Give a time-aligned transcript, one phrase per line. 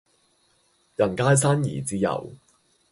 [0.95, 2.31] 人皆生而自由